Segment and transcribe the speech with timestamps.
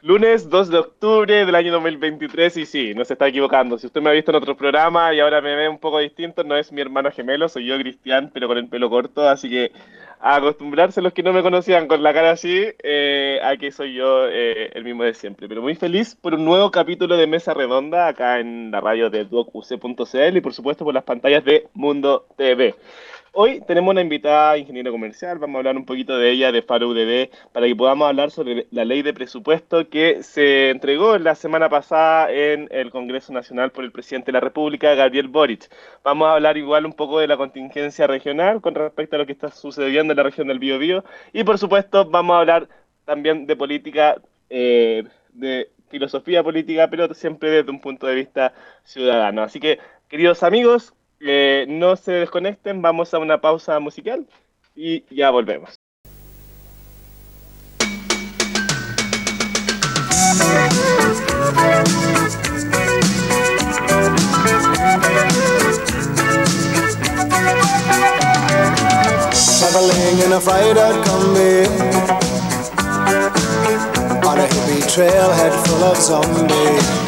[0.00, 3.76] Lunes 2 de octubre del año 2023 y sí, no se está equivocando.
[3.78, 6.44] Si usted me ha visto en otro programa y ahora me ve un poco distinto,
[6.44, 9.72] no es mi hermano gemelo, soy yo Cristian, pero con el pelo corto, así que
[10.20, 14.28] a acostumbrarse los que no me conocían con la cara así, eh, a soy yo
[14.28, 15.48] eh, el mismo de siempre.
[15.48, 19.24] Pero muy feliz por un nuevo capítulo de Mesa Redonda acá en la radio de
[19.24, 22.76] docuc.cl y por supuesto por las pantallas de Mundo TV.
[23.40, 26.88] Hoy tenemos una invitada ingeniero comercial, vamos a hablar un poquito de ella, de Faro
[26.88, 31.68] UDB, para que podamos hablar sobre la ley de presupuesto que se entregó la semana
[31.68, 35.70] pasada en el Congreso Nacional por el presidente de la República, Gabriel Boric.
[36.02, 39.34] Vamos a hablar igual un poco de la contingencia regional con respecto a lo que
[39.34, 42.68] está sucediendo en la región del Biobío y por supuesto vamos a hablar
[43.04, 44.20] también de política,
[44.50, 49.44] eh, de filosofía política, pero siempre desde un punto de vista ciudadano.
[49.44, 54.26] Así que, queridos amigos, eh, no se desconecten, vamos a una pausa musical
[54.74, 55.74] y ya volvemos.
[69.58, 71.66] Traveling in a freighter combi
[74.26, 77.07] On a hippie trailhead full of zombies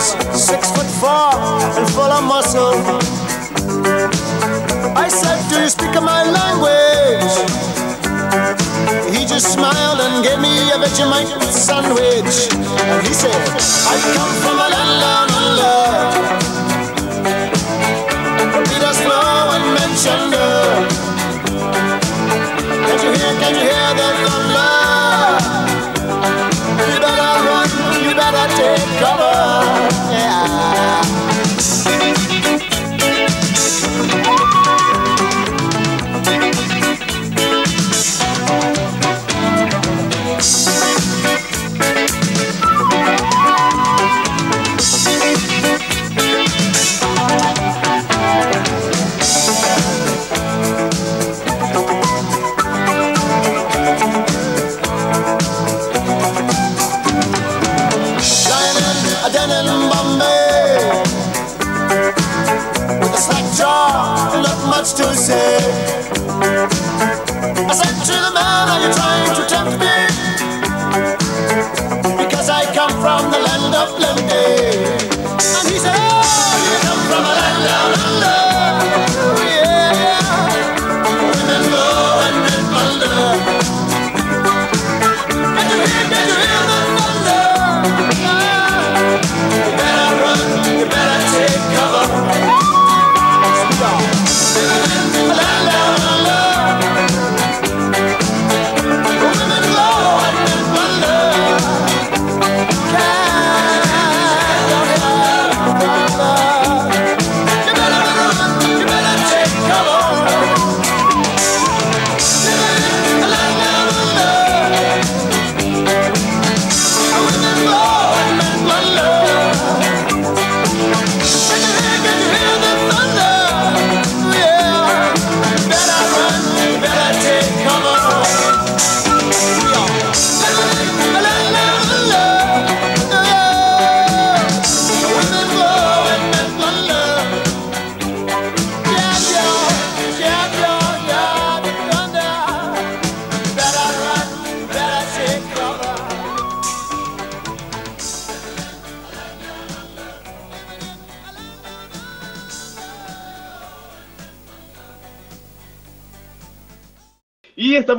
[0.00, 1.32] Was six foot four
[1.76, 2.74] and full of muscle.
[4.96, 7.34] I said, Do you speak my language?
[9.14, 12.48] He just smiled and gave me a Vegemite sandwich.
[12.90, 13.40] And he said,
[13.92, 16.59] I come from a land down under.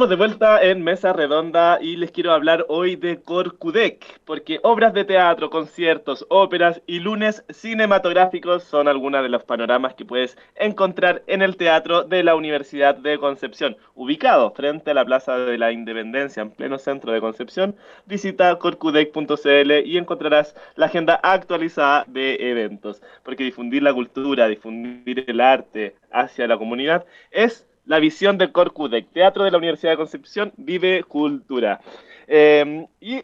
[0.02, 4.96] Estamos de vuelta en Mesa Redonda y les quiero hablar hoy de Corcudec, porque obras
[4.96, 11.22] de teatro, conciertos, óperas y lunes cinematográficos son algunas de los panoramas que puedes encontrar
[11.28, 15.72] en el teatro de la Universidad de Concepción, ubicado frente a la Plaza de la
[15.72, 17.76] Independencia en pleno centro de Concepción.
[18.08, 25.42] Visita corcudec.cl y encontrarás la agenda actualizada de eventos, porque difundir la cultura, difundir el
[25.42, 30.54] arte hacia la comunidad es la visión del Corcudec, Teatro de la Universidad de Concepción,
[30.56, 31.82] vive cultura.
[32.26, 33.22] Eh, y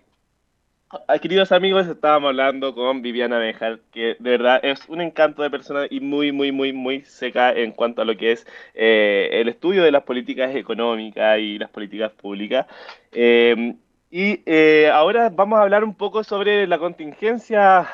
[0.90, 5.50] ah, queridos amigos, estábamos hablando con Viviana Bejar, que de verdad es un encanto de
[5.50, 9.48] persona y muy, muy, muy, muy seca en cuanto a lo que es eh, el
[9.48, 12.66] estudio de las políticas económicas y las políticas públicas.
[13.14, 13.74] Eh,
[14.12, 14.50] y
[14.90, 17.88] ahora vamos a hablar un poco sobre la contingencia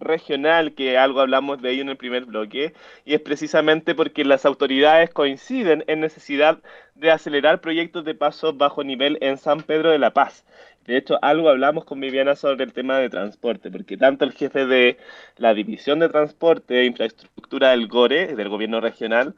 [0.00, 2.74] regional, que algo hablamos de ello en el primer bloque,
[3.04, 6.58] y es precisamente porque las autoridades coinciden en necesidad
[6.94, 10.44] de acelerar proyectos de paso bajo nivel en San Pedro de la Paz.
[10.86, 14.64] De hecho, algo hablamos con Viviana sobre el tema de transporte, porque tanto el jefe
[14.64, 14.96] de
[15.36, 19.34] la División de Transporte e Infraestructura del GORE, del gobierno regional,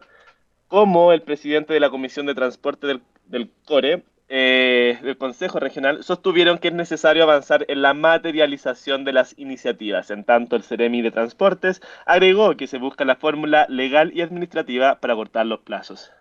[0.68, 6.04] como el presidente de la Comisión de Transporte del, del CORE, eh, del Consejo Regional
[6.04, 10.12] sostuvieron que es necesario avanzar en la materialización de las iniciativas.
[10.12, 15.00] En tanto, el Ceremi de Transportes agregó que se busca la fórmula legal y administrativa
[15.00, 16.12] para cortar los plazos.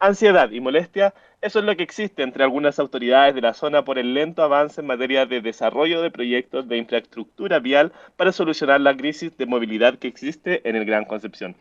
[0.00, 4.00] Ansiedad y molestia, eso es lo que existe entre algunas autoridades de la zona por
[4.00, 8.96] el lento avance en materia de desarrollo de proyectos de infraestructura vial para solucionar la
[8.96, 11.54] crisis de movilidad que existe en el Gran Concepción.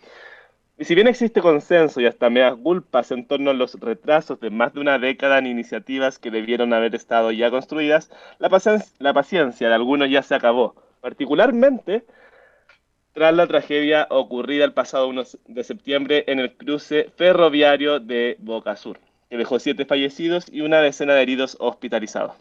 [0.77, 4.49] Y si bien existe consenso y hasta meas culpas en torno a los retrasos de
[4.49, 8.09] más de una década en iniciativas que debieron haber estado ya construidas,
[8.39, 8.49] la,
[8.97, 12.05] la paciencia de algunos ya se acabó, particularmente
[13.13, 18.75] tras la tragedia ocurrida el pasado 1 de septiembre en el cruce ferroviario de Boca
[18.75, 18.99] Sur,
[19.29, 22.35] que dejó siete fallecidos y una decena de heridos hospitalizados.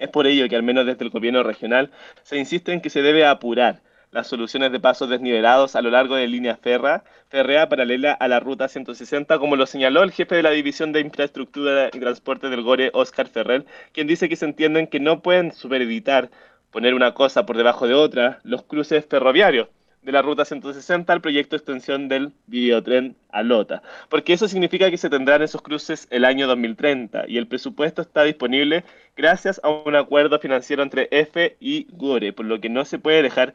[0.00, 1.92] Es por ello que al menos desde el gobierno regional
[2.24, 3.80] se insiste en que se debe apurar
[4.14, 8.38] las soluciones de pasos desnivelados a lo largo de línea ferra, férrea paralela a la
[8.38, 12.62] ruta 160, como lo señaló el jefe de la División de Infraestructura y Transporte del
[12.62, 16.30] GORE, Oscar Ferrer, quien dice que se entienden que no pueden supereditar,
[16.70, 19.66] poner una cosa por debajo de otra, los cruces ferroviarios
[20.04, 24.90] de la ruta 160 al proyecto de extensión del videotren a Lota, porque eso significa
[24.90, 28.84] que se tendrán esos cruces el año 2030 y el presupuesto está disponible
[29.16, 33.22] gracias a un acuerdo financiero entre EFE y GORE, por lo que no se puede
[33.22, 33.54] dejar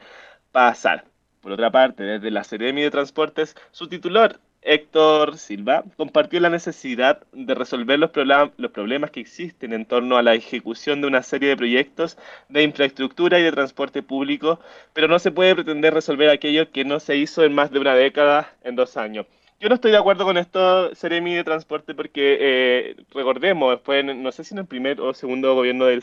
[0.51, 1.05] pasar.
[1.41, 7.23] Por otra parte, desde la Seremi de Transportes, su titular, Héctor Silva, compartió la necesidad
[7.31, 8.11] de resolver los,
[8.57, 12.17] los problemas que existen en torno a la ejecución de una serie de proyectos
[12.49, 14.59] de infraestructura y de transporte público,
[14.93, 17.95] pero no se puede pretender resolver aquello que no se hizo en más de una
[17.95, 19.27] década, en dos años.
[19.59, 24.31] Yo no estoy de acuerdo con esto, Seremi de Transporte, porque eh, recordemos, fue, no
[24.31, 26.01] sé si en el primer o segundo gobierno del,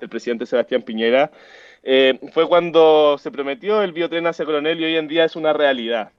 [0.00, 1.30] del presidente Sebastián Piñera,
[1.82, 5.52] eh, fue cuando se prometió el biotren hacia Coronel y hoy en día es una
[5.52, 6.12] realidad.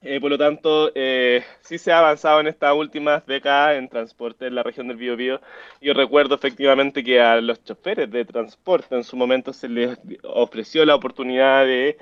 [0.00, 4.46] Eh, por lo tanto, eh, sí se ha avanzado en estas últimas décadas en transporte
[4.46, 5.40] en la región del Biobío.
[5.80, 10.84] Yo recuerdo efectivamente que a los choferes de transporte en su momento se les ofreció
[10.84, 11.98] la oportunidad de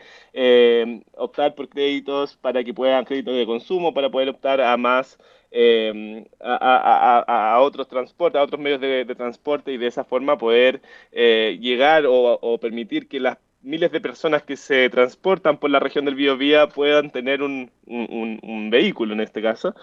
[1.15, 5.19] optar por créditos para que puedan créditos de consumo, para poder optar a más
[5.59, 10.83] eh, a, otros transportes, a otros medios de, transporte y de esa forma poder
[11.13, 15.81] eh, llegar o, o, permitir que las miles de personas que se transportan por la
[15.81, 19.75] región del Biobío puedan tener un, un, vehículo en este caso.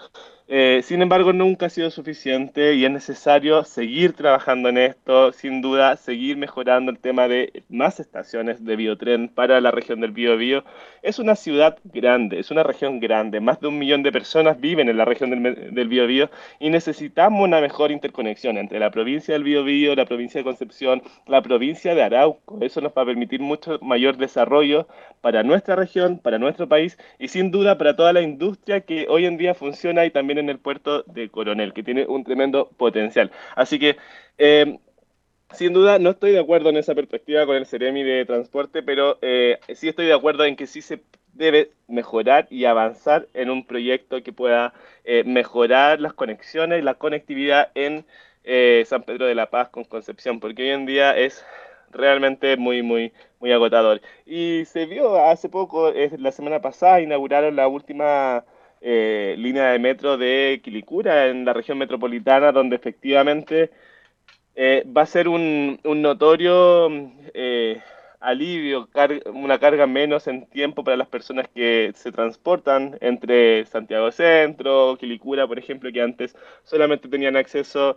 [0.46, 5.62] Eh, sin embargo, nunca ha sido suficiente y es necesario seguir trabajando en esto, sin
[5.62, 10.62] duda, seguir mejorando el tema de más estaciones de biotren para la región del Biobío.
[11.02, 14.90] Es una ciudad grande, es una región grande, más de un millón de personas viven
[14.90, 16.28] en la región del, del Biobío
[16.60, 21.40] y necesitamos una mejor interconexión entre la provincia del Biobío, la provincia de Concepción, la
[21.40, 22.58] provincia de Arauco.
[22.60, 24.88] Eso nos va a permitir mucho mayor desarrollo
[25.22, 29.24] para nuestra región, para nuestro país y sin duda para toda la industria que hoy
[29.24, 33.30] en día funciona y también en el puerto de Coronel, que tiene un tremendo potencial.
[33.56, 33.96] Así que,
[34.38, 34.78] eh,
[35.52, 39.18] sin duda, no estoy de acuerdo en esa perspectiva con el Ceremi de transporte, pero
[39.22, 41.00] eh, sí estoy de acuerdo en que sí se
[41.32, 44.72] debe mejorar y avanzar en un proyecto que pueda
[45.04, 48.04] eh, mejorar las conexiones y la conectividad en
[48.84, 51.44] San Pedro de la Paz con Concepción, porque hoy en día es
[51.94, 54.00] realmente muy, muy, muy agotador.
[54.26, 58.44] Y se vio hace poco, la semana pasada, inauguraron la última
[58.80, 63.70] eh, línea de metro de Quilicura en la región metropolitana, donde efectivamente
[64.54, 66.88] eh, va a ser un, notorio
[67.32, 67.80] eh,
[68.20, 68.88] alivio,
[69.32, 75.46] una carga menos en tiempo para las personas que se transportan entre Santiago Centro, Quilicura,
[75.46, 77.96] por ejemplo, que antes solamente tenían acceso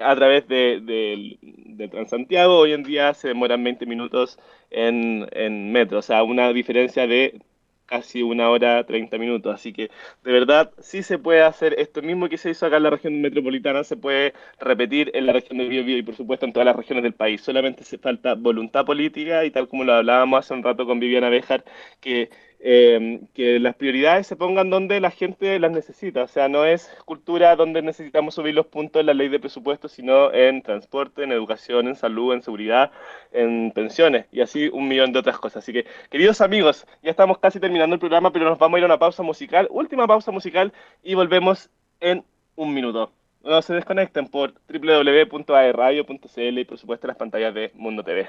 [0.00, 4.38] a través de, Transantiago, hoy en día se demoran 20 minutos
[4.70, 7.40] en metro, o sea, una diferencia de
[7.86, 9.54] casi una hora 30 minutos.
[9.54, 9.90] Así que
[10.24, 13.20] de verdad sí se puede hacer esto mismo que se hizo acá en la región
[13.20, 16.76] metropolitana, se puede repetir en la región de Biobío y por supuesto en todas las
[16.76, 17.40] regiones del país.
[17.40, 21.28] Solamente se falta voluntad política y tal como lo hablábamos hace un rato con Viviana
[21.30, 21.64] Bejar,
[22.00, 26.22] que eh, que las prioridades se pongan donde la gente las necesita.
[26.22, 29.88] O sea, no es cultura donde necesitamos subir los puntos en la ley de presupuesto,
[29.88, 32.90] sino en transporte, en educación, en salud, en seguridad,
[33.32, 35.62] en pensiones y así un millón de otras cosas.
[35.64, 38.84] Así que, queridos amigos, ya estamos casi terminando el programa, pero nos vamos a ir
[38.84, 40.72] a una pausa musical, última pausa musical
[41.02, 41.70] y volvemos
[42.00, 42.24] en
[42.56, 43.12] un minuto.
[43.42, 48.28] No se desconecten por www.aerradio.cl y por supuesto las pantallas de Mundo TV.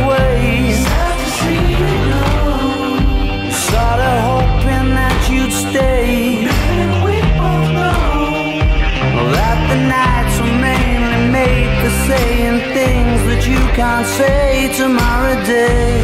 [12.73, 15.99] things that you can't say tomorrow day.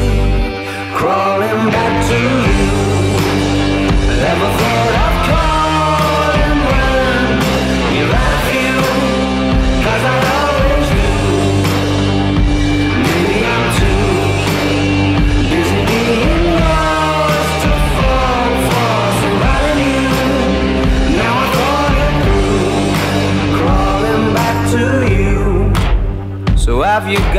[0.95, 2.46] Crawling back to you.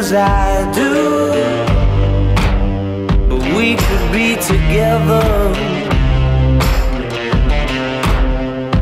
[0.00, 0.92] as I do.
[3.28, 5.26] But we could be together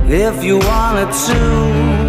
[0.09, 2.08] if you wanted to.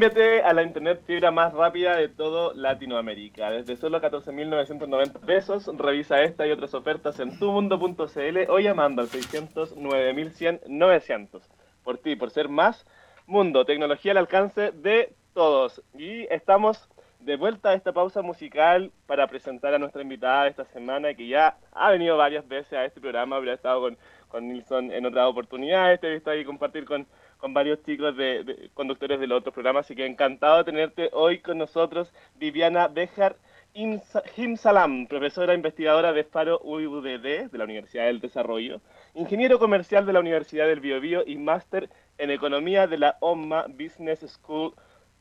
[0.00, 3.50] Cámbiate a la internet fibra más rápida de todo Latinoamérica.
[3.50, 11.42] Desde solo 14.990 pesos, revisa esta y otras ofertas en tumundo.cl o llamando al 609.100.900.
[11.84, 12.86] Por ti, por ser más
[13.26, 15.82] mundo, tecnología al alcance de todos.
[15.92, 16.88] Y estamos
[17.18, 21.28] de vuelta a esta pausa musical para presentar a nuestra invitada de esta semana que
[21.28, 25.26] ya ha venido varias veces a este programa, habría estado con, con Nilsson en otras
[25.26, 27.06] oportunidades, te he visto ahí compartir con,
[27.40, 31.40] con varios chicos de, conductores de los otros programas, así que encantado de tenerte hoy
[31.40, 33.36] con nosotros, Viviana Bejar
[33.74, 38.80] Himsalam, profesora investigadora de Faro UUDD de la Universidad del Desarrollo,
[39.14, 44.20] ingeniero comercial de la Universidad del Biobío y máster en economía de la OMA Business
[44.20, 44.74] School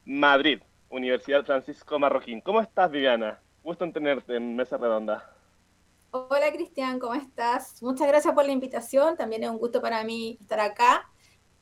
[0.06, 0.62] Madrid.
[0.90, 2.42] Universidad Francisco Marroquín.
[2.42, 3.40] ¿Cómo estás, Viviana?
[3.64, 5.32] Gusto en tenerte en Mesa Redonda.
[6.12, 7.84] Hola, Cristian, ¿cómo estás?
[7.84, 9.16] Muchas gracias por la invitación.
[9.16, 11.08] También es un gusto para mí estar acá.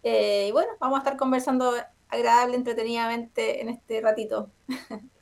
[0.03, 1.73] Eh, y bueno, vamos a estar conversando
[2.09, 4.49] agradable, entretenidamente en este ratito.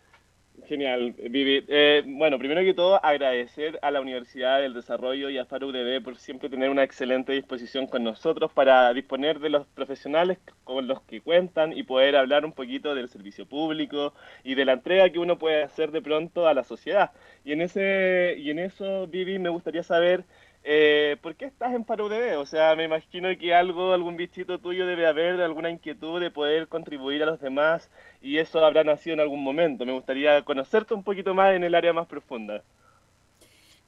[0.67, 1.63] Genial, Vivi.
[1.67, 5.71] Eh, bueno, primero que todo, agradecer a la Universidad del Desarrollo y a FARU
[6.03, 11.01] por siempre tener una excelente disposición con nosotros para disponer de los profesionales con los
[11.03, 14.13] que cuentan y poder hablar un poquito del servicio público
[14.43, 17.11] y de la entrega que uno puede hacer de pronto a la sociedad.
[17.43, 20.25] Y en, ese, y en eso, Vivi, me gustaría saber
[20.67, 22.39] eh, ¿Por qué estás en ParoUDB?
[22.39, 26.67] O sea, me imagino que algo, algún bichito tuyo debe haber, alguna inquietud de poder
[26.67, 29.85] contribuir a los demás y eso habrá nacido en algún momento.
[29.85, 32.63] Me gustaría conocerte un poquito más en el área más profunda.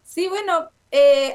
[0.03, 1.33] Sí, bueno, eh,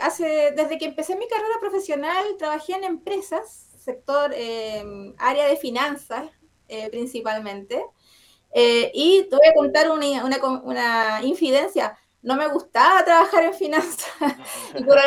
[0.55, 6.31] desde que empecé mi carrera profesional trabajé en empresas, sector, eh, área de finanzas
[6.93, 7.85] principalmente.
[8.55, 14.09] y te voy a contar una, una, una infidencia no me gustaba trabajar en finanzas.
[14.77, 14.99] y por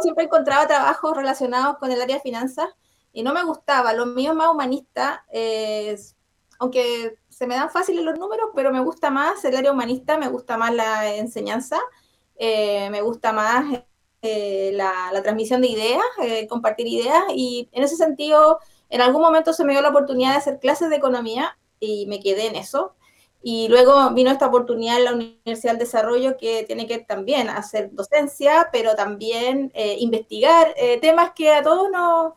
[0.00, 2.68] siempre encontraba trabajos relacionados con el área de finanzas
[3.12, 3.92] y no me gustaba.
[3.92, 5.24] Lo mío es más humanista,
[6.58, 10.28] aunque se me dan fáciles los números, pero me gusta más el área humanista, me
[10.28, 11.78] gusta más la enseñanza,
[12.36, 13.82] eh, me gusta más
[14.22, 19.22] eh, la, la, transmisión de ideas, eh, compartir ideas y en ese sentido, en algún
[19.22, 22.56] momento se me dio la oportunidad de hacer clases de economía y me quedé en
[22.56, 22.94] eso.
[23.42, 27.90] Y luego vino esta oportunidad en la Universidad del Desarrollo que tiene que también hacer
[27.92, 32.34] docencia, pero también eh, investigar eh, temas que a todos nos,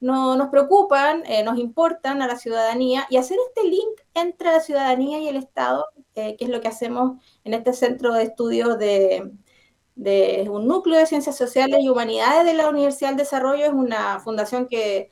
[0.00, 5.18] nos preocupan, eh, nos importan a la ciudadanía y hacer este link entre la ciudadanía
[5.20, 9.30] y el Estado, que es lo que hacemos en este centro de estudios de,
[9.96, 13.64] de un núcleo de ciencias sociales y humanidades de la Universidad del Desarrollo.
[13.64, 15.10] Es una fundación que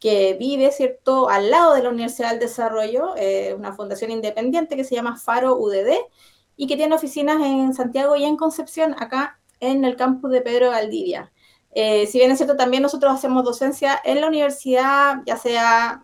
[0.00, 4.84] que vive, ¿cierto?, al lado de la Universidad del Desarrollo, eh, una fundación independiente que
[4.84, 5.92] se llama Faro UDD
[6.56, 10.70] y que tiene oficinas en Santiago y en Concepción, acá en el campus de Pedro
[10.70, 11.30] Valdivia.
[11.72, 16.02] Eh, si bien es cierto, también nosotros hacemos docencia en la universidad, ya sea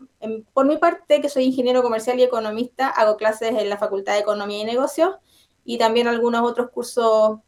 [0.52, 4.20] por mi parte, que soy ingeniero comercial y economista, hago clases en la Facultad de
[4.20, 5.16] Economía y Negocios
[5.64, 7.38] y también algunos otros cursos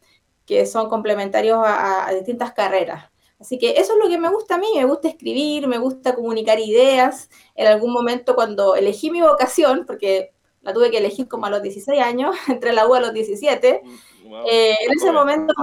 [0.45, 3.09] que son complementarios a distintas carreras.
[3.39, 6.13] Así que eso es lo que me gusta a mí, me gusta escribir, me gusta
[6.13, 7.29] comunicar ideas.
[7.55, 11.61] En algún momento cuando elegí mi vocación, porque la tuve que elegir como a los
[11.61, 15.53] 16 años, entre la U a los 17, mm, eh, en ese momento,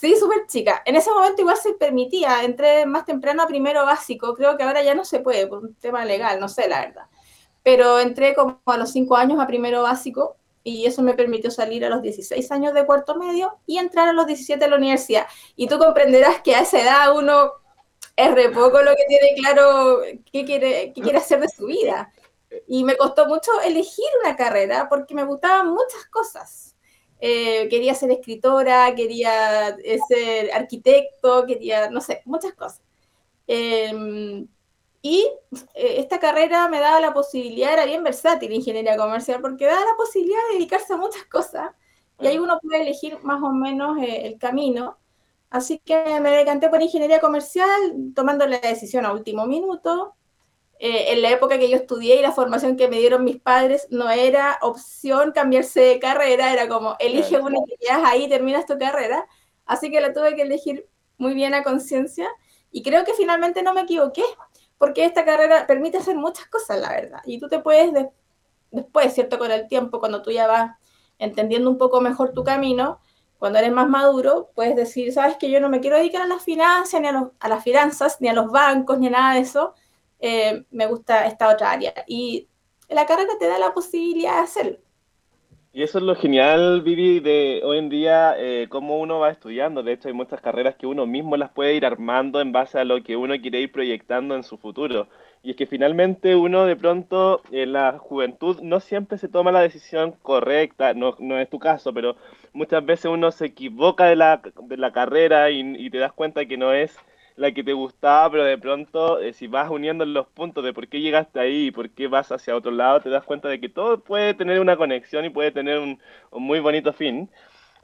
[0.00, 4.34] sí, súper chica, en ese momento igual se permitía, entré más temprano a primero básico,
[4.34, 7.06] creo que ahora ya no se puede por un tema legal, no sé la verdad,
[7.62, 11.84] pero entré como a los 5 años a primero básico y eso me permitió salir
[11.84, 15.26] a los 16 años de cuarto medio y entrar a los 17 a la universidad.
[15.56, 17.52] Y tú comprenderás que a esa edad uno
[18.16, 22.12] es re poco lo que tiene claro qué quiere, qué quiere hacer de su vida.
[22.66, 26.76] Y me costó mucho elegir una carrera porque me gustaban muchas cosas.
[27.20, 32.82] Eh, quería ser escritora, quería eh, ser arquitecto, quería, no sé, muchas cosas.
[33.46, 34.44] Eh,
[35.02, 35.28] y
[35.74, 39.96] eh, esta carrera me daba la posibilidad, era bien versátil ingeniería comercial, porque daba la
[39.96, 41.72] posibilidad de dedicarse a muchas cosas.
[42.20, 44.98] Y ahí uno puede elegir más o menos eh, el camino.
[45.50, 47.68] Así que me decanté por ingeniería comercial,
[48.14, 50.14] tomando la decisión a último minuto.
[50.78, 53.88] Eh, en la época que yo estudié y la formación que me dieron mis padres,
[53.90, 58.78] no era opción cambiarse de carrera, era como elige una y ya ahí terminas tu
[58.78, 59.26] carrera.
[59.66, 60.88] Así que la tuve que elegir
[61.18, 62.28] muy bien a conciencia
[62.70, 64.24] y creo que finalmente no me equivoqué
[64.82, 67.20] porque esta carrera permite hacer muchas cosas, la verdad.
[67.24, 67.92] Y tú te puedes
[68.72, 69.38] después, ¿cierto?
[69.38, 70.76] Con el tiempo, cuando tú ya vas
[71.20, 72.98] entendiendo un poco mejor tu camino,
[73.38, 76.42] cuando eres más maduro, puedes decir, sabes que yo no me quiero dedicar a las
[76.42, 79.74] finanzas, ni a, las finanzas, ni a los bancos, ni a nada de eso.
[80.18, 81.94] Eh, me gusta esta otra área.
[82.08, 82.48] Y
[82.88, 84.78] la carrera te da la posibilidad de hacerlo.
[85.74, 89.82] Y eso es lo genial, Vivi, de hoy en día, eh, cómo uno va estudiando.
[89.82, 92.84] De hecho, hay muchas carreras que uno mismo las puede ir armando en base a
[92.84, 95.08] lo que uno quiere ir proyectando en su futuro.
[95.42, 99.62] Y es que finalmente uno de pronto en la juventud no siempre se toma la
[99.62, 102.16] decisión correcta, no, no es tu caso, pero
[102.52, 106.44] muchas veces uno se equivoca de la, de la carrera y, y te das cuenta
[106.44, 106.98] que no es
[107.36, 110.88] la que te gustaba, pero de pronto eh, si vas uniendo los puntos de por
[110.88, 113.68] qué llegaste ahí y por qué vas hacia otro lado, te das cuenta de que
[113.68, 115.98] todo puede tener una conexión y puede tener un,
[116.30, 117.30] un muy bonito fin.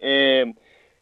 [0.01, 0.55] Eh,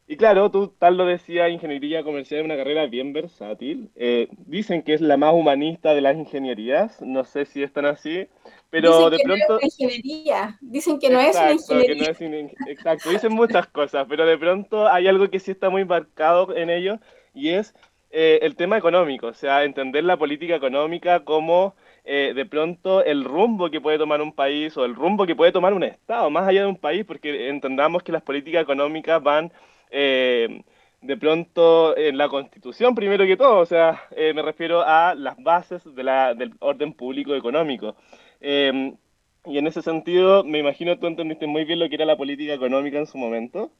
[0.09, 3.91] y claro, tú tal lo decía, ingeniería comercial es una carrera bien versátil.
[3.97, 8.29] Eh, dicen que es la más humanista de las ingenierías, no sé si están así,
[8.71, 9.55] pero de pronto...
[9.55, 12.15] No es ingeniería, dicen que no es una ingeniería.
[12.15, 15.71] Que no es Exacto, dicen muchas cosas, pero de pronto hay algo que sí está
[15.71, 17.01] muy marcado en ello
[17.35, 17.75] y es
[18.19, 21.75] eh, el tema económico, o sea, entender la política económica como
[22.07, 25.53] eh, de pronto el rumbo que puede tomar un país o el rumbo que puede
[25.53, 29.53] tomar un Estado, más allá de un país, porque entendamos que las políticas económicas van
[29.91, 30.63] eh,
[31.03, 35.83] de pronto en la Constitución primero que todo, o sea, me refiero a las bases
[35.95, 37.97] de la, del orden público económico.
[38.41, 42.55] y en ese sentido, me imagino tú entendiste muy bien lo que era la política
[42.55, 43.73] económica en su momento.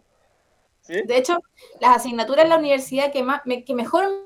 [0.87, 1.39] De hecho,
[1.81, 4.26] las asignaturas en la universidad que, más, que mejor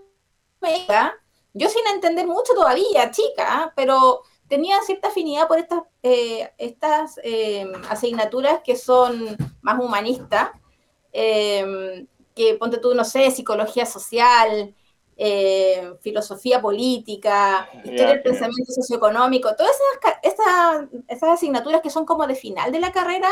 [0.61, 1.15] me iba,
[1.53, 7.71] yo sin entender mucho todavía, chica, pero tenía cierta afinidad por estas, eh, estas eh,
[7.89, 10.51] asignaturas que son más humanistas,
[11.13, 14.75] eh, que ponte tú, no sé, psicología social,
[15.17, 19.77] eh, filosofía política, historia del pensamiento socioeconómico, todas
[20.23, 23.29] esas, esas, asignaturas que son como de final de la carrera,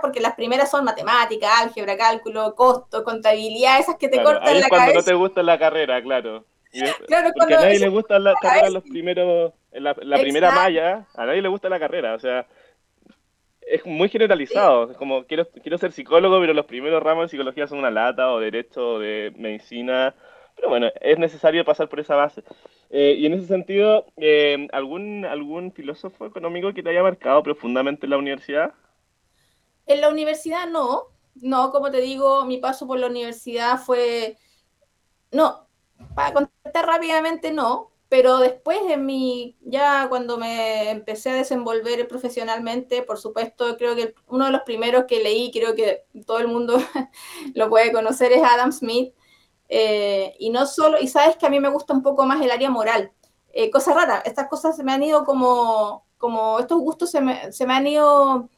[0.00, 4.68] porque las primeras son matemática, álgebra, cálculo, costo, contabilidad, esas que te cortan ahí la
[4.68, 6.44] cuando no te gusta la carrera, claro.
[7.06, 11.26] claro porque a nadie le gusta la carrera los primeros, la, la primera malla, a
[11.26, 12.46] nadie le gusta la carrera, o sea,
[13.66, 14.90] es muy generalizado.
[14.90, 18.32] Es como quiero, quiero ser psicólogo, pero los primeros ramos de psicología son una lata,
[18.32, 20.14] o derecho, o de medicina,
[20.54, 22.42] pero bueno, es necesario pasar por esa base.
[22.90, 28.06] Eh, y en ese sentido, eh, ¿algún, ¿algún filósofo económico que te haya marcado profundamente
[28.06, 28.72] en la universidad?
[29.86, 34.36] En la universidad no, no, como te digo, mi paso por la universidad fue,
[35.32, 35.66] no,
[36.14, 43.02] para contestar rápidamente no, pero después en mi, ya cuando me empecé a desenvolver profesionalmente,
[43.02, 46.78] por supuesto, creo que uno de los primeros que leí, creo que todo el mundo
[47.54, 49.14] lo puede conocer, es Adam Smith,
[49.68, 52.50] eh, y no solo, y sabes que a mí me gusta un poco más el
[52.50, 53.12] área moral.
[53.52, 57.52] Eh, cosa rara, estas cosas se me han ido como, como estos gustos se me,
[57.52, 58.48] se me han ido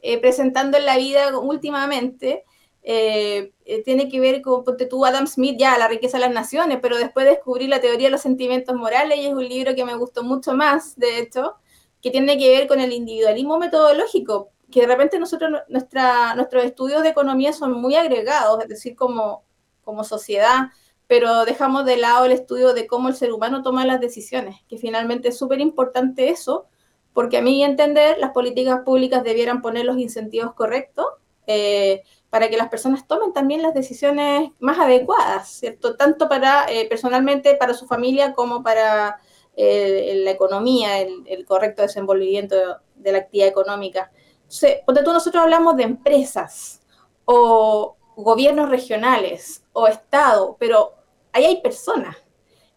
[0.00, 2.44] eh, presentando en la vida últimamente.
[2.84, 6.98] Tiene que ver con, ponte tú, Adam Smith, ya, La riqueza de las naciones, pero
[6.98, 10.22] después descubrí la teoría de los sentimientos morales y es un libro que me gustó
[10.22, 11.54] mucho más, de hecho,
[12.02, 17.02] que tiene que ver con el individualismo metodológico, que de repente nosotros, nuestra, nuestros estudios
[17.02, 19.44] de economía son muy agregados, es decir, como
[19.84, 20.70] como sociedad,
[21.06, 24.78] pero dejamos de lado el estudio de cómo el ser humano toma las decisiones, que
[24.78, 26.66] finalmente es súper importante eso,
[27.12, 31.06] porque a mí entender, las políticas públicas debieran poner los incentivos correctos
[31.46, 32.02] eh,
[32.34, 35.94] para que las personas tomen también las decisiones más adecuadas, ¿cierto?
[35.94, 39.20] Tanto para eh, personalmente, para su familia, como para
[39.54, 42.56] eh, la economía, el, correcto desenvolvimiento
[42.96, 44.10] de, la actividad económica.
[44.42, 46.80] Entonces, tú nosotros hablamos de empresas
[47.24, 50.92] o, gobiernos regionales o Estado, pero
[51.30, 52.16] ahí hay personas.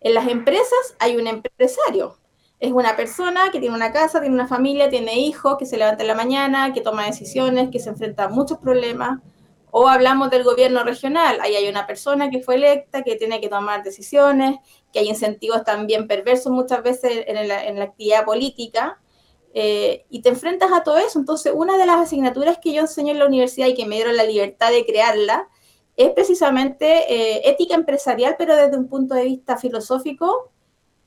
[0.01, 2.15] En las empresas hay un empresario.
[2.59, 6.03] Es una persona que tiene una casa, tiene una familia, tiene hijos, que se levanta
[6.03, 9.19] en la mañana, que toma decisiones, que se enfrenta a muchos problemas.
[9.79, 13.47] O hablamos del gobierno regional, ahí hay una persona que fue electa, que tiene que
[13.47, 14.57] tomar decisiones,
[14.91, 18.99] que hay incentivos también perversos muchas veces en la, actividad política.
[19.53, 21.19] Eh, y te enfrentas a todo eso.
[21.19, 24.17] Entonces, una de las asignaturas que yo enseño en la universidad y que me dieron
[24.17, 25.47] la libertad de crearla
[25.95, 30.49] es precisamente eh, ética empresarial, pero desde un punto de vista filosófico,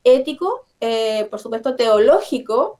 [0.04, 2.78] ético, eh, por supuesto teológico,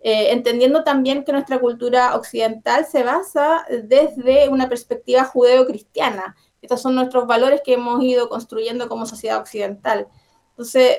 [0.00, 6.36] entendiendo también que nuestra cultura occidental se basa desde una perspectiva judeo-cristiana.
[6.62, 10.08] Estos son nuestros valores que hemos ido construyendo como sociedad occidental.
[10.50, 10.98] Entonces,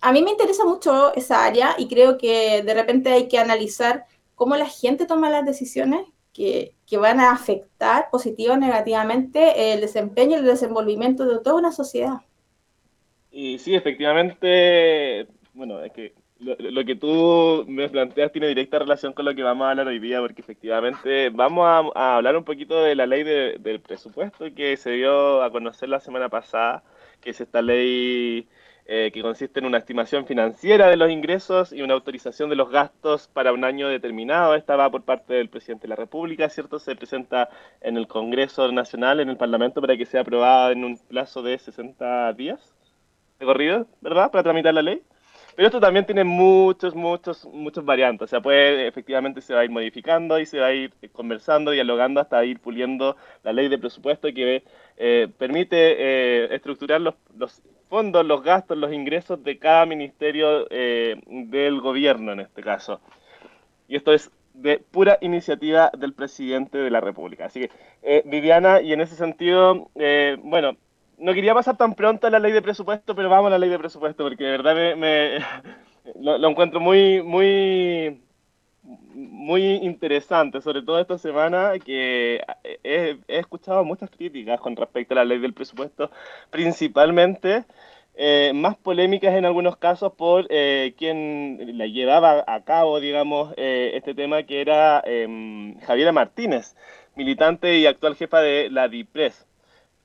[0.00, 4.04] a mí me interesa mucho esa área y creo que de repente hay que analizar
[4.34, 6.00] cómo la gente toma las decisiones
[6.32, 11.56] que, que van a afectar positiva o negativamente el desempeño y el desenvolvimiento de toda
[11.56, 12.20] una sociedad.
[13.30, 19.24] Y sí, efectivamente, bueno, es que lo, que tú me planteas tiene directa relación con
[19.24, 22.94] lo que vamos a hablar hoy día, porque efectivamente vamos a, hablar un poquito de
[22.94, 26.82] la ley del presupuesto que se dio a conocer la semana pasada,
[27.20, 28.48] que es esta ley
[28.84, 32.70] eh, que consiste en una estimación financiera de los ingresos y una autorización de los
[32.70, 34.54] gastos para un año determinado.
[34.54, 36.78] Esta va por parte del presidente de la República, ¿cierto?
[36.78, 37.48] Se presenta
[37.80, 41.58] en el Congreso Nacional, en el Parlamento, para que sea aprobada en un plazo de
[41.58, 42.74] 60 días
[43.38, 44.30] de corrido, ¿verdad?
[44.30, 45.02] Para tramitar la ley.
[45.56, 48.26] Pero esto también tiene muchos, muchos, muchos variantes.
[48.26, 51.70] O sea, puede, efectivamente se va a ir modificando y se va a ir conversando,
[51.70, 54.64] dialogando hasta ir puliendo la ley de presupuesto que
[54.98, 61.22] eh, permite eh, estructurar los, los, fondos, los gastos, los ingresos de cada ministerio eh,
[61.26, 63.00] del gobierno en este caso.
[63.88, 67.46] Y esto es de pura iniciativa del presidente de la República.
[67.46, 69.90] Así que, Viviana, y en ese sentido,
[70.42, 70.76] bueno,
[71.18, 73.70] no quería pasar tan pronto a la ley de presupuesto, pero vamos a la ley
[73.70, 75.38] de presupuesto, porque de verdad me,
[76.20, 78.20] lo, encuentro muy, muy,
[78.82, 82.42] muy interesante, sobre todo esta semana que
[82.84, 86.10] he, escuchado muchas críticas con respecto a la ley del presupuesto,
[86.50, 87.64] principalmente
[88.14, 93.92] eh, más polémicas en algunos casos por eh, quien la llevaba a cabo, digamos, eh,
[93.94, 96.76] este tema, que era em, Javiera Martínez,
[97.14, 99.46] militante y actual jefa de la DIPRES.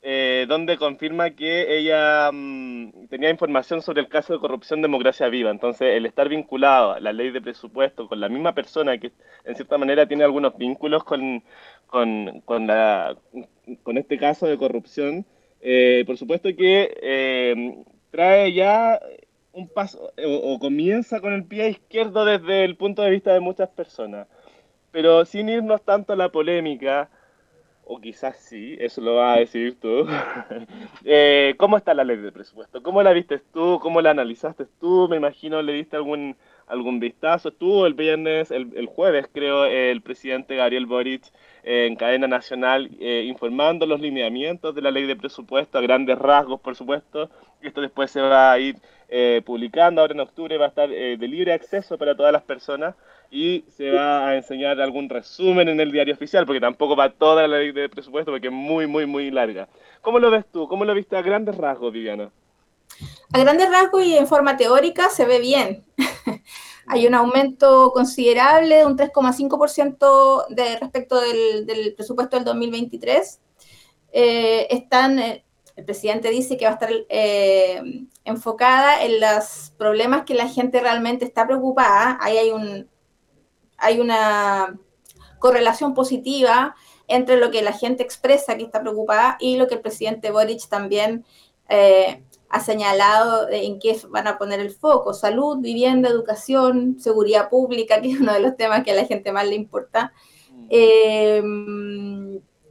[0.04, 5.50] Eh, donde confirma que ella mm, tenía información sobre el caso de corrupción Democracia Viva.
[5.52, 9.12] Entonces, el estar vinculado a la ley de presupuesto con la misma persona que
[9.44, 11.44] en cierta manera tiene algunos vínculos con,
[11.86, 12.68] con, con,
[13.96, 15.24] este caso de corrupción,
[15.60, 18.98] eh, por supuesto que eh, trae ya
[19.52, 23.40] un paso o, o comienza con el pie izquierdo desde el punto de vista de
[23.40, 24.26] muchas personas.
[24.90, 27.08] Pero sin irnos tanto a la polémica,
[27.84, 30.06] o quizás sí, eso lo vas a decidir tú.
[31.04, 32.82] eh, ¿Cómo está la ley de presupuesto?
[32.82, 33.78] ¿Cómo la viste tú?
[33.80, 35.08] ¿Cómo la analizaste tú?
[35.08, 37.50] Me imagino le diste algún, algún vistazo.
[37.50, 41.24] Estuvo el viernes, el, jueves creo, el presidente Gabriel Boric
[41.64, 46.18] eh, en cadena nacional eh, informando los lineamientos de la ley de presupuesto a grandes
[46.18, 47.30] rasgos, por supuesto.
[47.60, 48.76] Esto después se va a ir
[49.08, 52.94] eh, publicando, ahora en octubre va a estar de libre acceso para todas las personas
[53.32, 57.48] y se va a enseñar algún resumen en el diario oficial, porque tampoco va toda
[57.48, 59.68] la ley de presupuesto, porque es muy, muy, muy larga.
[60.02, 60.68] ¿Cómo lo ves tú?
[60.68, 62.30] ¿Cómo lo viste a grandes rasgos, Viviana?
[63.32, 65.82] A grandes rasgos y en forma teórica se ve bien.
[66.86, 73.40] Hay un aumento considerable de un 3,5% de respecto del, presupuesto del 2023.
[74.12, 75.44] Eh, están, eh,
[75.76, 77.82] el presidente dice que va a estar eh,
[78.24, 82.18] enfocada en los problemas que la gente realmente está preocupada.
[82.20, 82.88] Ahí hay un,
[83.78, 84.78] hay una
[85.38, 86.74] correlación positiva
[87.08, 90.68] entre lo que la gente expresa que está preocupada y lo que el presidente Boric
[90.68, 91.24] también
[91.68, 95.14] eh, ha señalado en qué van a poner el foco.
[95.14, 99.32] Salud, vivienda, educación, seguridad pública, que es uno de los temas que a la gente
[99.32, 100.12] más le importa.
[100.68, 101.42] Eh,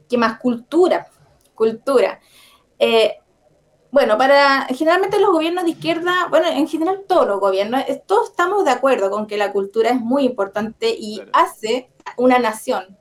[0.08, 0.38] ¿Qué más?
[0.38, 1.08] Cultura.
[1.54, 2.20] Cultura.
[2.78, 3.16] Eh,
[3.90, 8.64] bueno, para generalmente los gobiernos de izquierda, bueno, en general todos los gobiernos, todos estamos
[8.64, 11.30] de acuerdo con que la cultura es muy importante y claro.
[11.34, 12.96] hace una nación,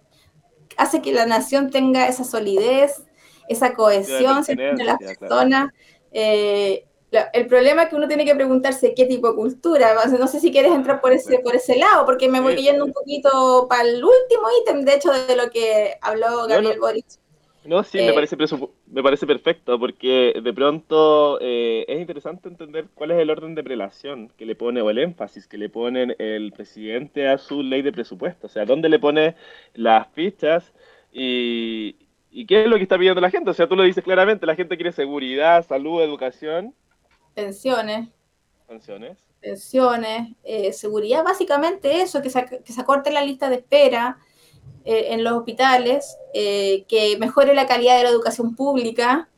[0.77, 3.03] hace que la nación tenga esa solidez,
[3.47, 5.71] esa cohesión entre las personas.
[6.11, 6.85] Eh,
[7.33, 9.95] el problema es que uno tiene que preguntarse qué tipo de cultura.
[10.17, 12.93] No sé si quieres entrar por ese, por ese lado, porque me voy yendo un
[12.93, 16.81] poquito para el último ítem, de hecho, de lo que habló Gabriel no, no.
[16.81, 17.05] Boric.
[17.63, 18.35] No, sí, eh, me, parece
[18.87, 23.63] me parece perfecto, porque de pronto eh, es interesante entender cuál es el orden de
[23.63, 27.83] prelación que le pone, o el énfasis que le pone el presidente a su ley
[27.83, 28.47] de presupuesto.
[28.47, 29.35] O sea, dónde le pone
[29.75, 30.73] las fichas
[31.13, 31.97] y,
[32.31, 33.49] y qué es lo que está pidiendo la gente.
[33.49, 36.73] O sea, tú lo dices claramente, la gente quiere seguridad, salud, educación.
[37.35, 38.09] Pensiones.
[38.67, 39.17] Pensiones.
[39.41, 44.19] Pensiones, eh, seguridad, básicamente eso, que se, que se acorte la lista de espera
[44.85, 49.29] eh, en los hospitales, eh, que mejore la calidad de la educación pública.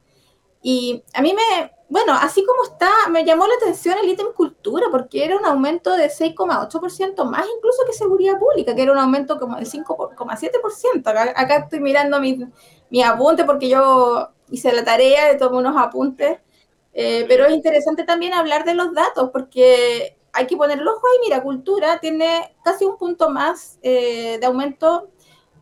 [0.61, 4.87] Y a mí me, bueno, así como está, me llamó la atención el ítem cultura,
[4.89, 9.39] porque era un aumento de 6,8% más incluso que seguridad pública, que era un aumento
[9.39, 11.07] como del 5,7%.
[11.07, 12.39] Acá, acá, estoy mirando mi,
[12.93, 16.37] mi apunte porque yo hice la tarea, tomé unos apuntes,
[16.93, 21.01] eh, pero es interesante también hablar de los datos, porque hay que poner el ojo
[21.07, 25.09] ahí, mira, cultura tiene casi un punto más eh, de aumento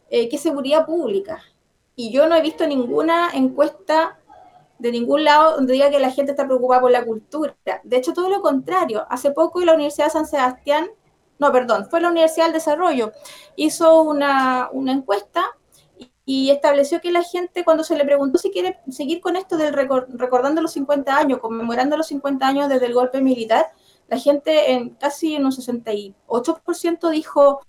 [0.09, 1.41] eh, que seguridad pública.
[1.95, 4.19] Y yo no he visto ninguna encuesta
[4.77, 7.55] de ningún lado donde diga que la gente está preocupada por la cultura.
[7.85, 9.05] De hecho, todo lo contrario.
[9.09, 10.89] Hace poco la Universidad de San Sebastián,
[11.39, 13.13] no, perdón, fue la Universidad del Desarrollo,
[13.55, 15.45] hizo una, una encuesta
[16.33, 19.73] y estableció que la gente cuando se le preguntó si quiere seguir con esto del
[19.73, 23.65] record, recordando los 50 años, conmemorando los 50 años desde el golpe militar,
[24.07, 27.59] la gente en casi en un 68% dijo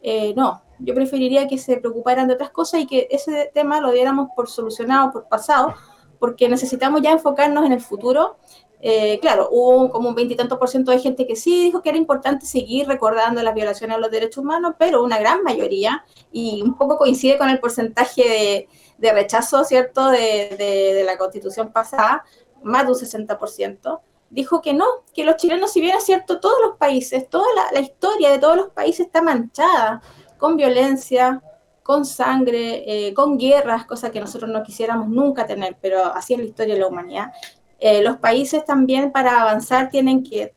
[0.00, 3.90] eh, no, yo preferiría que se preocuparan de otras cosas y que ese tema lo
[3.90, 5.74] diéramos por solucionado, por pasado,
[6.20, 8.36] porque necesitamos ya enfocarnos en el futuro
[8.80, 11.98] eh, claro, hubo como un veintitantos por ciento de gente que sí dijo que era
[11.98, 16.76] importante seguir recordando las violaciones a los derechos humanos, pero una gran mayoría, y un
[16.76, 22.24] poco coincide con el porcentaje de, rechazo, ¿cierto?, de, la constitución pasada,
[22.62, 26.58] más de un 60%, dijo que no, que los chilenos, si bien es cierto, todos
[26.62, 30.02] los países, toda la, historia de todos los países está manchada
[30.38, 31.42] con violencia,
[31.82, 36.40] con sangre, eh, con guerras, cosas que nosotros no quisiéramos nunca tener, pero así es
[36.40, 37.32] la historia de la humanidad.
[37.78, 40.54] Eh, los países también para avanzar tienen que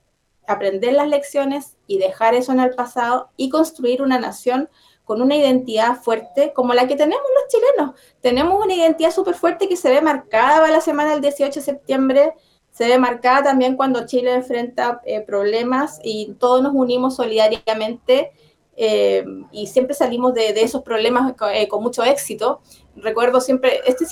[0.48, 4.70] aprender las lecciones y dejar eso en el pasado y construir una nación
[5.04, 8.00] con una identidad fuerte como la que tenemos los chilenos.
[8.22, 11.66] Tenemos una identidad súper fuerte que se ve marcada para la semana del 18 de
[11.66, 12.34] septiembre,
[12.72, 18.32] se ve marcada también cuando Chile enfrenta eh, problemas y todos nos unimos solidariamente
[18.78, 22.62] eh, y siempre salimos de, esos problemas con, mucho éxito.
[22.96, 24.06] Recuerdo siempre, este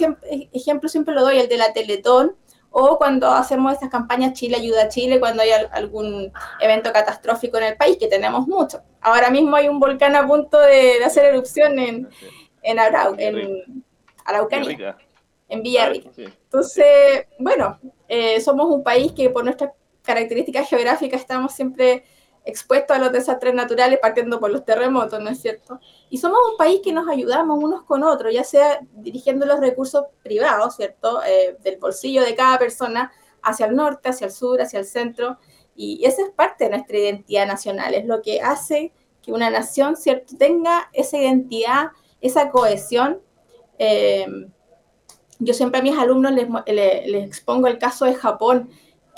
[0.52, 2.36] ejemplo siempre lo doy, el de la Teletón,
[2.72, 7.64] o cuando hacemos estas campañas Chile ayuda a Chile, cuando hay algún evento catastrófico en
[7.66, 8.82] el país, que tenemos mucho.
[9.02, 12.10] Ahora mismo hay un volcán a punto de, hacer erupción en,
[12.62, 13.84] en, en
[14.26, 14.98] Araucanía,
[15.48, 16.10] en Villarrica.
[16.18, 19.72] Entonces, bueno, eh, somos un país que por nuestras
[20.04, 22.04] características geográficas estamos siempre
[22.46, 25.80] expuestos a los desastres naturales, partiendo por los terremotos, ¿no es cierto?
[26.10, 30.06] Y somos un país que nos ayudamos unos con otros, ya sea dirigiendo los recursos
[30.24, 31.22] privados, ¿cierto?
[31.24, 35.38] Eh, del bolsillo de cada persona hacia el norte, hacia el sur, hacia el centro.
[35.76, 39.96] Y esa es parte de nuestra identidad nacional, es lo que hace que una nación,
[39.96, 43.22] ¿cierto?, tenga esa identidad, esa cohesión.
[43.78, 44.26] Eh,
[45.40, 48.70] yo siempre a mis alumnos les, les expongo el caso de Japón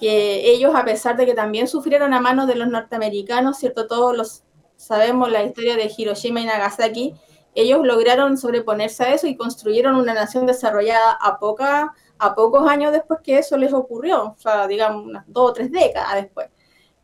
[0.02, 3.86] que ellos, a pesar de que también sufrieron a manos de los norteamericanos, ¿cierto?
[3.86, 4.44] Todos los
[4.76, 7.14] sabemos la historia de Hiroshima y Nagasaki,
[7.54, 13.38] ellos lograron sobreponerse a eso y construyeron una nación desarrollada a, pocos años después que
[13.38, 16.48] eso les ocurrió, o sea, digamos, unas dos o tres décadas después.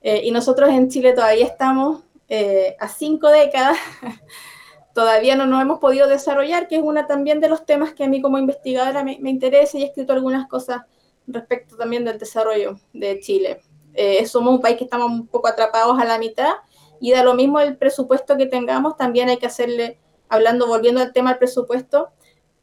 [0.02, 3.78] Eh, y nosotros en Chile todavía estamos eh, a cinco décadas,
[4.96, 8.08] todavía no nos hemos podido desarrollar, que es una también de los temas que a
[8.08, 10.82] mí como investigadora me interesa y he escrito algunas cosas
[11.28, 13.62] respecto también del desarrollo de Chile.
[13.94, 16.54] Eh, somos un país que estamos un poco atrapados a la mitad
[17.00, 21.14] y da lo mismo el presupuesto que tengamos, también hay que hacerle, hablando, volviendo al
[21.14, 22.10] tema del presupuesto,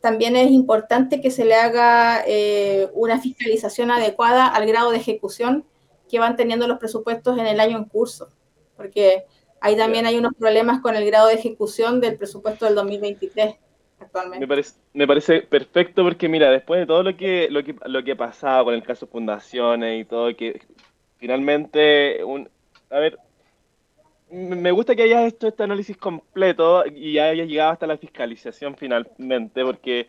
[0.00, 5.64] también es importante que se le haga eh, una fiscalización adecuada al grado de ejecución
[6.08, 8.28] que van teniendo los presupuestos en el año en curso,
[8.76, 9.24] porque
[9.60, 13.56] ahí también hay unos problemas con el grado de ejecución del presupuesto del 2023.
[14.38, 18.02] Me parece, me parece perfecto porque mira, después de todo lo que, lo que, lo
[18.04, 20.60] que ha pasado con el caso Fundaciones y todo, que
[21.18, 22.48] finalmente, un,
[22.90, 23.18] a ver,
[24.30, 29.64] me gusta que hayas hecho este análisis completo y hayas llegado hasta la fiscalización finalmente,
[29.64, 30.06] porque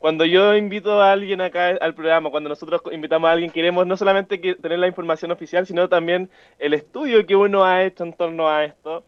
[0.00, 3.96] cuando yo invito a alguien acá al programa, cuando nosotros invitamos a alguien, queremos no
[3.98, 8.14] solamente que tener la información oficial, sino también el estudio que uno ha hecho en
[8.14, 9.04] torno a esto.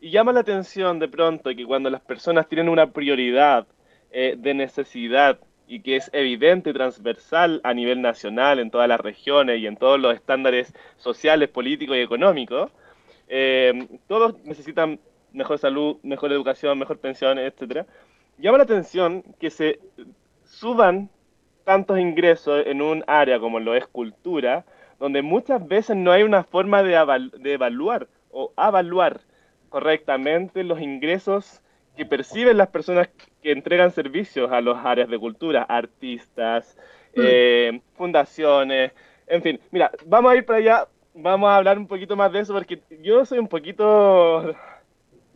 [0.00, 3.66] Y llama la atención de pronto que cuando las personas tienen una prioridad
[4.12, 9.00] eh, de necesidad y que es evidente y transversal a nivel nacional en todas las
[9.00, 12.70] regiones y en todos los estándares sociales, políticos y económicos,
[13.28, 15.00] eh, todos necesitan
[15.32, 17.84] mejor salud, mejor educación, mejor pensión, etc.
[18.38, 19.80] Llama la atención que se
[20.44, 21.10] suban
[21.64, 24.64] tantos ingresos en un área como lo es cultura,
[25.00, 29.20] donde muchas veces no hay una forma de, de evaluar o evaluar
[29.68, 31.62] correctamente los ingresos
[31.96, 33.08] que perciben las personas
[33.42, 36.76] que entregan servicios a las áreas de cultura, artistas,
[37.16, 37.20] mm.
[37.22, 38.92] eh, fundaciones,
[39.26, 39.60] en fin.
[39.70, 42.80] Mira, vamos a ir para allá, vamos a hablar un poquito más de eso porque
[43.02, 44.54] yo soy un poquito,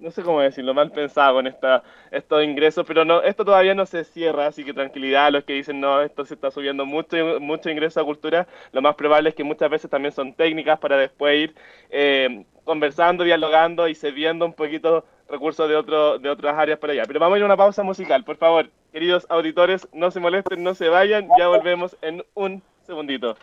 [0.03, 3.87] no sé cómo decirlo, mal pensado con esta, estos ingresos, pero no, esto todavía no
[3.87, 7.17] se cierra, así que tranquilidad a los que dicen, no, esto se está subiendo mucho,
[7.41, 10.97] mucho ingreso a cultura, lo más probable es que muchas veces también son técnicas para
[10.97, 11.55] después ir
[11.91, 17.05] eh, conversando, dialogando y cediendo un poquito recursos de, otro, de otras áreas para allá.
[17.07, 18.69] Pero vamos a ir a una pausa musical, por favor.
[18.93, 23.37] Queridos auditores, no se molesten, no se vayan, ya volvemos en un segundito.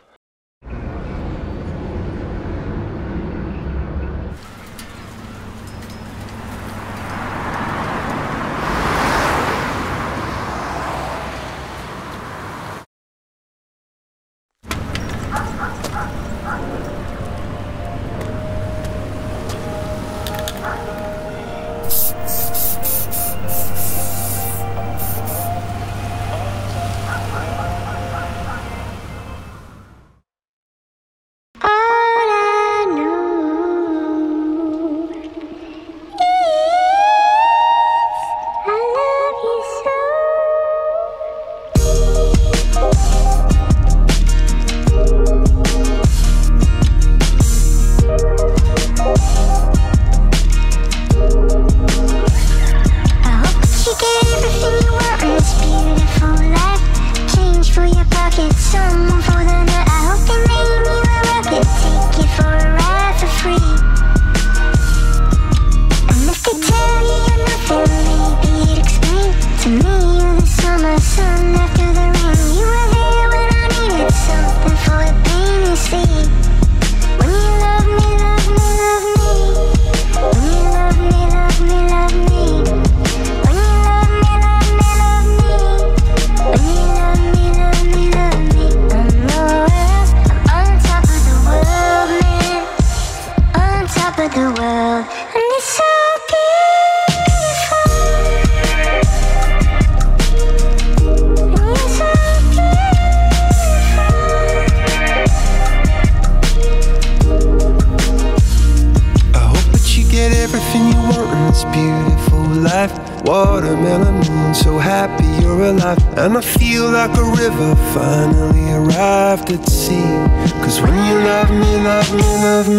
[120.70, 122.78] Cause when you love me, love me, love me.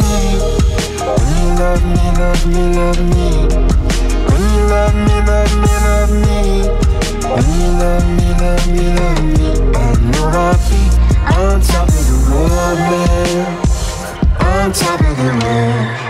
[1.18, 3.26] When you love me, love me, love me.
[4.30, 6.38] When you love me, love me, love me.
[7.26, 9.48] When you love me, love me, love me.
[9.74, 10.80] I know I'll be
[11.34, 13.58] on top of the world, man.
[14.38, 16.09] On top of the world.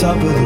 [0.00, 0.45] Top of the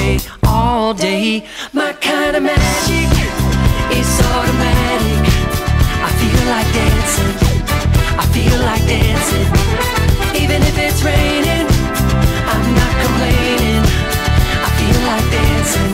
[0.00, 1.44] my all day.
[1.72, 3.10] My kind of magic
[3.98, 5.22] is automatic.
[6.06, 7.34] I feel like dancing.
[8.22, 9.48] I feel like dancing.
[10.42, 11.66] Even if it's raining,
[12.52, 13.82] I'm not complaining.
[14.66, 15.92] I feel like dancing.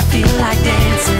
[0.00, 1.19] I feel like dancing.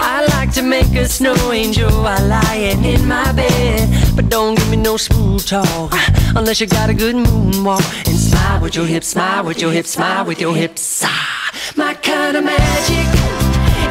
[0.00, 3.88] I like to make a snow angel while lying in my bed.
[4.16, 5.92] But don't give me no smooth talk
[6.36, 8.08] unless you got a good moonwalk.
[8.08, 11.02] And smile with your hips, smile with your hips, smile with your hips.
[11.04, 11.50] Ah.
[11.76, 13.08] My kind of magic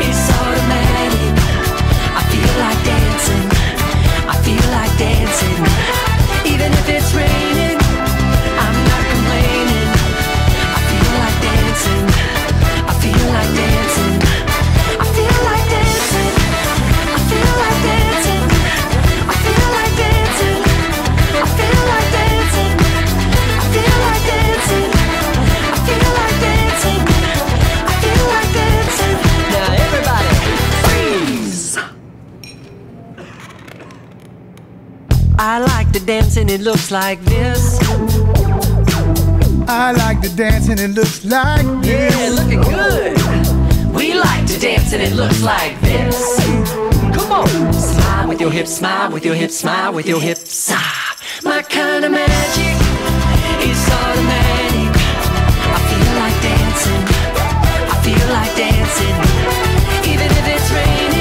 [0.07, 1.33] is automatic.
[2.15, 3.47] I feel like dancing.
[4.29, 5.59] I feel like dancing.
[6.53, 7.32] Even if it's raining,
[35.93, 37.77] like to dance and it looks like this.
[39.67, 42.15] I like to dance and it looks like this.
[42.15, 43.93] Yeah, looking good.
[43.93, 46.39] We like to dance and it looks like this.
[47.13, 50.71] Come on, smile with your hips, smile with your hips, smile with your hips.
[50.71, 52.75] Ah, my kind of magic
[53.61, 54.93] is automatic.
[55.75, 57.05] I feel like dancing.
[57.93, 59.17] I feel like dancing,
[60.11, 61.12] even if it's raining.